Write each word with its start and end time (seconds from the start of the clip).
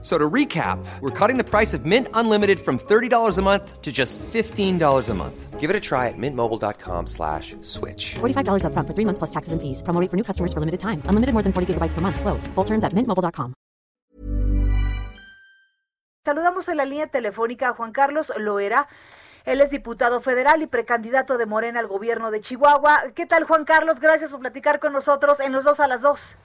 So 0.00 0.16
to 0.16 0.30
recap, 0.30 0.78
we're 1.00 1.10
cutting 1.10 1.38
the 1.38 1.44
price 1.44 1.74
of 1.74 1.84
Mint 1.84 2.06
Unlimited 2.14 2.60
from 2.60 2.78
$30 2.78 3.36
a 3.36 3.42
month 3.42 3.82
to 3.82 3.90
just 3.90 4.16
$15 4.18 5.08
a 5.08 5.14
month. 5.14 5.58
Give 5.58 5.70
it 5.70 5.74
a 5.74 5.80
try 5.80 6.06
at 6.06 6.14
mintmobile.com 6.16 7.08
slash 7.08 7.56
switch. 7.62 8.14
$45 8.20 8.62
upfront 8.62 8.86
for 8.86 8.94
three 8.94 9.04
months 9.04 9.18
plus 9.18 9.30
taxes 9.30 9.52
and 9.52 9.60
fees. 9.60 9.82
Promo 9.82 10.00
rate 10.00 10.08
for 10.08 10.16
new 10.16 10.22
customers 10.22 10.52
for 10.52 10.60
limited 10.60 10.78
time. 10.78 11.02
Unlimited 11.10 11.34
more 11.34 11.42
than 11.42 11.52
40 11.52 11.74
gigabytes 11.74 11.94
per 11.94 12.00
month. 12.00 12.20
Slows. 12.20 12.46
Full 12.54 12.64
terms 12.64 12.84
at 12.84 12.94
mintmobile.com. 12.94 13.54
Saludamos 16.24 16.68
en 16.68 16.76
la 16.76 16.84
línea 16.84 17.06
telefónica 17.06 17.70
a 17.70 17.74
Juan 17.74 17.90
Carlos 17.90 18.30
Loera. 18.36 18.86
Él 19.46 19.62
es 19.62 19.70
diputado 19.70 20.20
federal 20.20 20.60
y 20.60 20.66
precandidato 20.66 21.38
de 21.38 21.46
Morena 21.46 21.80
al 21.80 21.86
gobierno 21.86 22.30
de 22.30 22.40
Chihuahua. 22.40 23.00
¿Qué 23.14 23.24
tal, 23.24 23.44
Juan 23.44 23.64
Carlos? 23.64 23.98
Gracias 23.98 24.30
por 24.30 24.40
platicar 24.40 24.78
con 24.78 24.92
nosotros 24.92 25.40
en 25.40 25.52
los 25.52 25.64
dos 25.64 25.80
a 25.80 25.88
las 25.88 26.02
dos. 26.02 26.36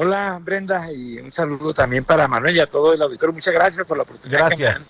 Hola 0.00 0.38
Brenda 0.40 0.92
y 0.92 1.18
un 1.18 1.32
saludo 1.32 1.74
también 1.74 2.04
para 2.04 2.28
Manuel 2.28 2.56
y 2.56 2.60
a 2.60 2.68
todo 2.68 2.92
el 2.92 3.02
auditorio. 3.02 3.32
Muchas 3.32 3.52
gracias 3.52 3.84
por 3.84 3.96
la 3.96 4.04
oportunidad 4.04 4.48
que 4.50 4.58
me 4.58 4.64
dan 4.66 4.80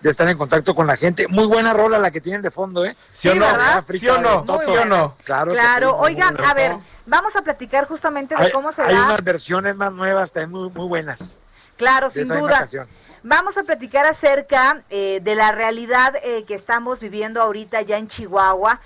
de 0.00 0.10
estar 0.10 0.28
en 0.28 0.36
contacto 0.36 0.74
con 0.74 0.88
la 0.88 0.96
gente. 0.96 1.28
Muy 1.28 1.46
buena 1.46 1.72
rola 1.72 2.00
la 2.00 2.10
que 2.10 2.20
tienen 2.20 2.42
de 2.42 2.50
fondo, 2.50 2.84
¿eh? 2.84 2.96
¿Sí 3.12 3.28
o 3.28 3.36
no? 3.36 3.46
¿Sí 3.88 4.08
o 4.08 4.20
no? 4.20 4.44
¿Sí 4.58 4.70
o 4.72 4.84
no? 4.84 5.14
Claro. 5.22 5.52
Claro, 5.52 5.96
oigan, 5.98 6.36
a 6.44 6.52
ver, 6.52 6.72
vamos 7.06 7.36
a 7.36 7.42
platicar 7.42 7.86
justamente 7.86 8.34
de 8.34 8.42
Hay, 8.42 8.50
cómo 8.50 8.72
se 8.72 8.82
hay 8.82 8.92
da. 8.96 9.04
unas 9.04 9.22
versiones 9.22 9.76
más 9.76 9.92
nuevas, 9.92 10.32
también 10.32 10.50
muy, 10.50 10.68
muy 10.70 10.88
buenas. 10.88 11.36
Claro, 11.76 12.10
sin 12.10 12.26
duda. 12.26 12.66
Vamos 13.22 13.56
a 13.58 13.62
platicar 13.62 14.04
acerca 14.04 14.82
eh, 14.90 15.20
de 15.22 15.34
la 15.36 15.52
realidad 15.52 16.16
eh, 16.24 16.44
que 16.44 16.54
estamos 16.54 16.98
viviendo 16.98 17.40
ahorita 17.40 17.82
ya 17.82 17.98
en 17.98 18.08
Chihuahua. 18.08 18.80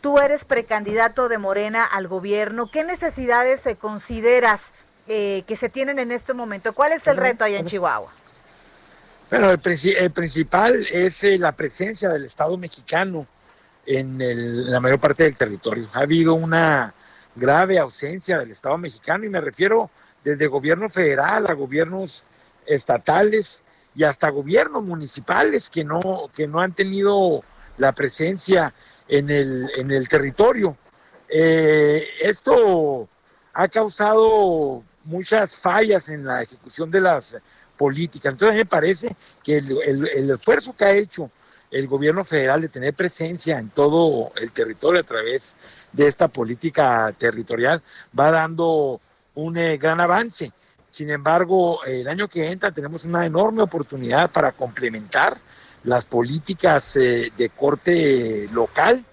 Tú 0.00 0.18
eres 0.18 0.44
precandidato 0.44 1.28
de 1.28 1.38
Morena 1.38 1.84
al 1.84 2.08
gobierno. 2.08 2.68
¿Qué 2.68 2.82
necesidades 2.82 3.64
eh, 3.66 3.76
consideras 3.76 4.72
eh, 5.12 5.42
que 5.44 5.56
se 5.56 5.68
tienen 5.68 5.98
en 5.98 6.12
este 6.12 6.32
momento? 6.34 6.72
¿Cuál 6.72 6.92
es 6.92 7.04
el 7.08 7.16
reto 7.16 7.42
allá 7.42 7.58
en 7.58 7.66
Chihuahua? 7.66 8.12
Bueno, 9.28 9.50
el, 9.50 9.60
el 9.98 10.10
principal 10.12 10.86
es 10.88 11.24
eh, 11.24 11.36
la 11.36 11.50
presencia 11.50 12.08
del 12.10 12.24
Estado 12.26 12.56
mexicano 12.56 13.26
en, 13.86 14.20
el- 14.20 14.66
en 14.66 14.70
la 14.70 14.78
mayor 14.78 15.00
parte 15.00 15.24
del 15.24 15.34
territorio. 15.36 15.88
Ha 15.94 16.00
habido 16.02 16.34
una 16.34 16.94
grave 17.34 17.78
ausencia 17.80 18.38
del 18.38 18.52
Estado 18.52 18.78
mexicano 18.78 19.24
y 19.24 19.28
me 19.28 19.40
refiero 19.40 19.90
desde 20.22 20.46
gobierno 20.46 20.88
federal 20.88 21.46
a 21.48 21.54
gobiernos 21.54 22.24
estatales 22.66 23.64
y 23.96 24.04
hasta 24.04 24.28
gobiernos 24.30 24.84
municipales 24.84 25.70
que 25.70 25.82
no, 25.82 26.30
que 26.36 26.46
no 26.46 26.60
han 26.60 26.72
tenido 26.72 27.42
la 27.78 27.90
presencia 27.92 28.72
en 29.08 29.28
el, 29.28 29.68
en 29.76 29.90
el 29.90 30.08
territorio. 30.08 30.76
Eh, 31.28 32.06
esto 32.20 33.08
ha 33.54 33.66
causado 33.68 34.84
muchas 35.04 35.56
fallas 35.56 36.08
en 36.08 36.24
la 36.24 36.42
ejecución 36.42 36.90
de 36.90 37.00
las 37.00 37.36
políticas. 37.76 38.32
Entonces, 38.32 38.58
me 38.58 38.66
parece 38.66 39.14
que 39.42 39.58
el 39.58 40.30
esfuerzo 40.30 40.74
que 40.76 40.84
ha 40.84 40.92
hecho 40.92 41.30
el 41.70 41.86
gobierno 41.86 42.24
federal 42.24 42.60
de 42.60 42.68
tener 42.68 42.94
presencia 42.94 43.58
en 43.58 43.70
todo 43.70 44.32
el 44.36 44.50
territorio 44.50 45.00
a 45.00 45.04
través 45.04 45.54
de 45.92 46.08
esta 46.08 46.28
política 46.28 47.14
territorial 47.16 47.80
va 48.18 48.30
dando 48.30 49.00
un 49.34 49.56
eh, 49.56 49.76
gran 49.78 50.00
avance. 50.00 50.52
Sin 50.90 51.10
embargo, 51.10 51.84
el 51.84 52.08
año 52.08 52.28
que 52.28 52.50
entra 52.50 52.72
tenemos 52.72 53.04
una 53.04 53.24
enorme 53.24 53.62
oportunidad 53.62 54.30
para 54.30 54.50
complementar 54.52 55.38
las 55.84 56.04
políticas 56.04 56.96
eh, 56.96 57.32
de 57.36 57.48
corte 57.50 58.48
local 58.52 59.04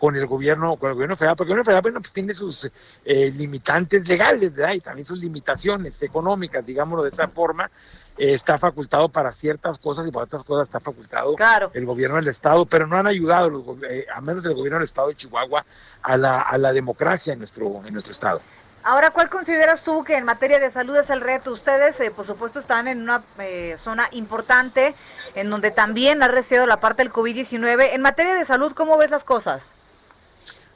con 0.00 0.16
el 0.16 0.26
gobierno 0.26 0.76
con 0.76 0.88
el 0.88 0.94
gobierno 0.94 1.14
federal 1.14 1.36
porque 1.36 1.52
el 1.52 1.58
gobierno 1.58 1.64
federal 1.64 1.82
bueno, 1.82 2.00
pues, 2.00 2.12
tiene 2.12 2.34
sus 2.34 2.70
eh, 3.04 3.30
limitantes 3.36 4.08
legales 4.08 4.54
¿verdad? 4.54 4.72
y 4.72 4.80
también 4.80 5.04
sus 5.04 5.18
limitaciones 5.18 6.02
económicas 6.02 6.64
digámoslo 6.64 7.04
de 7.04 7.10
esa 7.10 7.28
forma 7.28 7.70
eh, 8.16 8.34
está 8.34 8.58
facultado 8.58 9.08
para 9.10 9.30
ciertas 9.30 9.78
cosas 9.78 10.06
y 10.08 10.10
para 10.10 10.24
otras 10.24 10.42
cosas 10.42 10.68
está 10.68 10.80
facultado 10.80 11.36
Claro. 11.36 11.70
el 11.74 11.84
gobierno 11.84 12.16
del 12.16 12.28
estado 12.28 12.64
pero 12.64 12.86
no 12.86 12.96
han 12.96 13.06
ayudado 13.06 13.50
los 13.50 13.62
eh, 13.88 14.06
a 14.12 14.20
menos 14.22 14.44
el 14.46 14.54
gobierno 14.54 14.78
del 14.78 14.84
estado 14.84 15.08
de 15.08 15.14
Chihuahua 15.16 15.64
a 16.02 16.16
la, 16.16 16.40
a 16.40 16.56
la 16.58 16.72
democracia 16.72 17.34
en 17.34 17.38
nuestro 17.40 17.82
en 17.84 17.92
nuestro 17.92 18.12
estado 18.12 18.40
Ahora, 18.82 19.10
¿cuál 19.10 19.28
consideras 19.28 19.84
tú 19.84 20.04
que 20.04 20.16
en 20.16 20.24
materia 20.24 20.58
de 20.58 20.70
salud 20.70 20.96
es 20.96 21.10
el 21.10 21.20
reto? 21.20 21.52
Ustedes, 21.52 22.00
eh, 22.00 22.10
por 22.10 22.24
supuesto, 22.24 22.60
están 22.60 22.88
en 22.88 23.02
una 23.02 23.22
eh, 23.38 23.76
zona 23.78 24.08
importante 24.12 24.94
en 25.34 25.50
donde 25.50 25.70
también 25.70 26.22
ha 26.22 26.28
recibido 26.28 26.66
la 26.66 26.78
parte 26.78 27.02
del 27.02 27.12
COVID-19. 27.12 27.90
En 27.92 28.00
materia 28.00 28.34
de 28.34 28.44
salud, 28.46 28.72
¿cómo 28.72 28.96
ves 28.96 29.10
las 29.10 29.22
cosas? 29.22 29.72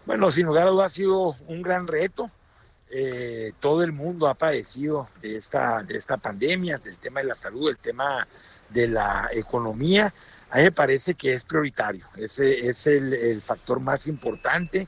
Bueno, 0.07 0.31
sin 0.31 0.47
lugar 0.47 0.67
a 0.67 0.71
dudas 0.71 0.93
ha 0.93 0.95
sido 0.95 1.35
un 1.49 1.63
gran 1.63 1.87
reto. 1.87 2.31
Eh, 2.91 3.53
todo 3.59 3.83
el 3.83 3.93
mundo 3.93 4.29
ha 4.29 4.35
padecido 4.35 5.09
de 5.23 5.37
esta, 5.37 5.83
de 5.83 5.97
esta 5.97 6.19
pandemia, 6.19 6.79
del 6.79 6.99
tema 6.99 7.21
de 7.21 7.27
la 7.27 7.35
salud, 7.35 7.71
el 7.71 7.79
tema 7.79 8.27
de 8.69 8.87
la 8.89 9.29
economía. 9.33 10.13
A 10.51 10.59
mí 10.59 10.65
me 10.65 10.73
parece 10.73 11.15
que 11.15 11.33
es 11.33 11.45
prioritario. 11.45 12.07
Ese 12.17 12.69
es 12.69 12.87
el, 12.87 13.15
el 13.15 13.41
factor 13.41 13.81
más 13.81 14.07
importante 14.07 14.87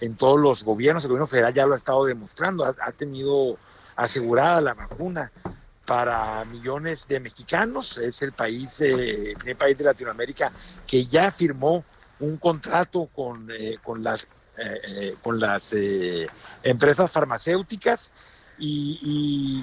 en 0.00 0.16
todos 0.16 0.38
los 0.38 0.62
gobiernos. 0.62 1.02
El 1.04 1.10
gobierno 1.10 1.26
federal 1.26 1.54
ya 1.54 1.66
lo 1.66 1.72
ha 1.72 1.78
estado 1.78 2.04
demostrando. 2.04 2.64
Ha, 2.64 2.74
ha 2.80 2.92
tenido 2.92 3.56
asegurada 3.96 4.60
la 4.60 4.74
vacuna 4.74 5.32
para 5.86 6.44
millones 6.44 7.08
de 7.08 7.20
mexicanos. 7.20 7.96
Es 7.96 8.20
el 8.20 8.32
país, 8.32 8.82
eh, 8.82 9.34
el 9.46 9.56
país 9.56 9.78
de 9.78 9.84
Latinoamérica 9.84 10.52
que 10.86 11.06
ya 11.06 11.30
firmó 11.30 11.82
un 12.20 12.36
contrato 12.36 13.08
con, 13.14 13.50
eh, 13.50 13.78
con 13.82 14.02
las 14.02 14.28
eh, 14.58 14.80
eh, 14.86 15.14
con 15.22 15.38
las 15.38 15.72
eh, 15.72 16.26
empresas 16.62 17.10
farmacéuticas 17.10 18.10
y, 18.58 18.98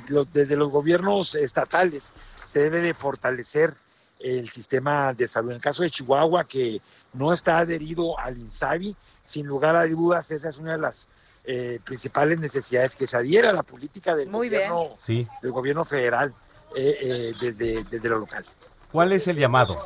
y 0.07 0.11
los- 0.11 0.31
desde 0.31 0.56
los 0.56 0.69
gobiernos 0.69 1.35
estatales 1.35 2.13
se 2.35 2.59
debe 2.61 2.81
de 2.81 2.94
fortalecer 2.94 3.73
el 4.19 4.50
sistema 4.50 5.13
de 5.13 5.28
salud. 5.28 5.50
En 5.51 5.57
el 5.57 5.61
caso 5.61 5.83
de 5.83 5.89
Chihuahua, 5.89 6.45
que 6.45 6.81
no 7.13 7.33
está 7.33 7.57
adherido 7.59 8.17
al 8.17 8.38
INSABI, 8.38 8.95
sin 9.25 9.45
lugar 9.45 9.75
a 9.75 9.85
dudas, 9.85 10.31
esa 10.31 10.50
es 10.50 10.57
una 10.57 10.73
de 10.73 10.78
las 10.79 11.07
eh, 11.44 11.79
principales 11.83 12.39
necesidades, 12.39 12.95
que 12.95 13.06
se 13.06 13.17
adhiera 13.17 13.50
a 13.50 13.53
la 13.53 13.63
política 13.63 14.16
del, 14.16 14.29
Muy 14.29 14.50
bien. 14.50 14.69
gobierno, 14.72 14.95
Sí. 14.97 15.27
del 15.41 15.51
gobierno 15.51 15.85
federal 15.85 16.33
eh, 16.75 16.97
eh, 17.01 17.33
desde, 17.39 17.83
desde 17.83 18.09
lo 18.09 18.19
local. 18.19 18.45
¿Cuál 18.91 19.12
es 19.12 19.27
el 19.27 19.35
llamado? 19.38 19.77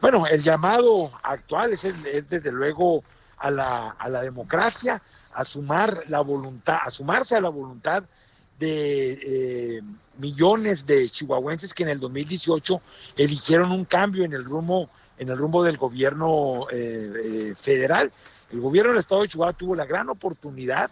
Bueno, 0.00 0.26
el 0.26 0.42
llamado 0.42 1.10
actual 1.22 1.72
es, 1.72 1.84
el- 1.84 2.06
es 2.06 2.28
desde 2.28 2.52
luego 2.52 3.02
a 3.38 3.50
la, 3.50 3.90
a 3.90 4.08
la 4.08 4.22
democracia, 4.22 5.02
a 5.32 5.44
sumar 5.44 6.04
la 6.08 6.20
voluntad, 6.20 6.78
a 6.82 6.90
sumarse 6.90 7.36
a 7.36 7.40
la 7.40 7.48
voluntad 7.48 8.04
de 8.58 9.76
eh, 9.78 9.82
millones 10.18 10.86
de 10.86 11.08
chihuahuenses 11.08 11.74
que 11.74 11.82
en 11.82 11.90
el 11.90 12.00
2018 12.00 12.80
eligieron 13.16 13.70
un 13.72 13.84
cambio 13.84 14.24
en 14.24 14.32
el 14.32 14.44
rumbo, 14.44 14.88
en 15.18 15.28
el 15.28 15.36
rumbo 15.36 15.62
del 15.62 15.76
gobierno 15.76 16.66
eh, 16.70 17.12
eh, 17.50 17.54
federal. 17.56 18.10
El 18.50 18.60
gobierno 18.60 18.92
del 18.92 19.00
estado 19.00 19.22
de 19.22 19.28
Chihuahua 19.28 19.52
tuvo 19.52 19.74
la 19.74 19.84
gran 19.84 20.08
oportunidad 20.08 20.90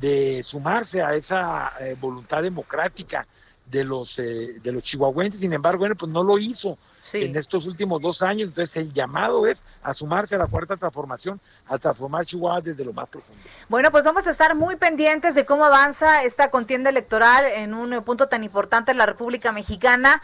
de 0.00 0.42
sumarse 0.42 1.02
a 1.02 1.14
esa 1.14 1.72
eh, 1.80 1.96
voluntad 2.00 2.42
democrática 2.42 3.26
de 3.70 3.84
los 3.84 4.16
de 4.16 4.72
los 4.72 4.82
chihuahuenses, 4.82 5.40
sin 5.40 5.52
embargo, 5.52 5.80
bueno, 5.80 5.94
pues 5.94 6.10
no 6.10 6.22
lo 6.24 6.38
hizo 6.38 6.76
Sí. 7.12 7.24
en 7.24 7.36
estos 7.36 7.66
últimos 7.66 8.00
dos 8.00 8.22
años. 8.22 8.48
Entonces, 8.48 8.74
el 8.76 8.92
llamado 8.92 9.46
es 9.46 9.62
a 9.82 9.92
sumarse 9.92 10.34
a 10.34 10.38
la 10.38 10.46
cuarta 10.46 10.78
transformación, 10.78 11.38
a 11.66 11.76
transformar 11.76 12.24
Chihuahua 12.24 12.62
desde 12.62 12.84
lo 12.86 12.94
más 12.94 13.06
profundo. 13.06 13.42
Bueno, 13.68 13.90
pues 13.90 14.04
vamos 14.04 14.26
a 14.26 14.30
estar 14.30 14.54
muy 14.54 14.76
pendientes 14.76 15.34
de 15.34 15.44
cómo 15.44 15.66
avanza 15.66 16.24
esta 16.24 16.50
contienda 16.50 16.88
electoral 16.88 17.44
en 17.44 17.74
un 17.74 18.02
punto 18.02 18.28
tan 18.28 18.44
importante 18.44 18.92
en 18.92 18.98
la 18.98 19.04
República 19.04 19.52
Mexicana 19.52 20.22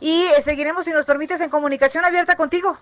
y 0.00 0.22
eh, 0.22 0.40
seguiremos, 0.42 0.86
si 0.86 0.92
nos 0.92 1.04
permites, 1.04 1.42
en 1.42 1.50
comunicación 1.50 2.06
abierta 2.06 2.36
contigo. 2.36 2.78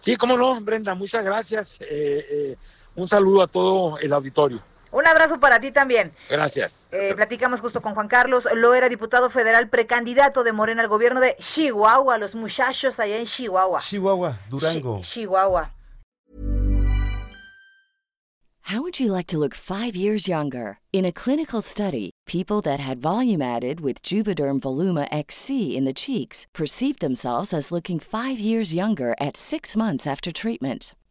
Sí, 0.00 0.16
cómo 0.16 0.36
no, 0.36 0.60
Brenda, 0.60 0.96
muchas 0.96 1.24
gracias. 1.24 1.80
Eh, 1.80 1.86
eh, 1.88 2.56
un 2.96 3.06
saludo 3.06 3.42
a 3.42 3.46
todo 3.46 3.98
el 3.98 4.12
auditorio. 4.12 4.60
Un 4.92 5.06
abrazo 5.06 5.40
para 5.40 5.58
ti 5.58 5.72
también. 5.72 6.12
Gracias. 6.30 6.84
Eh, 6.92 7.14
platicamos 7.16 7.60
justo 7.60 7.80
con 7.80 7.94
Juan 7.94 8.08
Carlos 8.08 8.46
Loera, 8.54 8.88
diputado 8.88 9.30
federal 9.30 9.68
precandidato 9.68 10.44
de 10.44 10.52
Morena 10.52 10.82
al 10.82 10.88
gobierno 10.88 11.18
de 11.20 11.34
Chihuahua, 11.40 12.18
los 12.18 12.34
muchachos 12.34 13.00
allá 13.00 13.16
en 13.16 13.24
Chihuahua. 13.26 13.80
Chihuahua, 13.80 14.38
Durango. 14.50 14.98
Chi- 15.00 15.22
Chihuahua. 15.22 15.72
How 18.66 18.80
would 18.80 19.00
you 19.00 19.10
like 19.12 19.26
to 19.26 19.38
look 19.38 19.54
five 19.54 19.96
years 19.96 20.28
younger? 20.28 20.78
In 20.92 21.04
a 21.04 21.12
clinical 21.12 21.60
study, 21.60 22.10
people 22.26 22.60
that 22.62 22.78
had 22.78 23.02
volume 23.02 23.42
added 23.42 23.80
with 23.80 24.02
Juvederm 24.02 24.60
Voluma 24.60 25.08
XC 25.10 25.76
in 25.76 25.84
the 25.84 25.92
cheeks 25.92 26.46
perceived 26.54 27.00
themselves 27.00 27.52
as 27.52 27.72
looking 27.72 27.98
five 27.98 28.38
years 28.38 28.72
younger 28.72 29.14
at 29.18 29.36
six 29.36 29.76
months 29.76 30.06
after 30.06 30.30
treatment. 30.32 30.94